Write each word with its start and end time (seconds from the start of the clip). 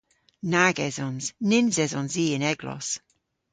Nag 0.51 0.75
esons. 0.87 1.25
Nyns 1.49 1.75
esons 1.85 2.13
i 2.23 2.25
y'n 2.31 2.45
eglos. 2.51 2.87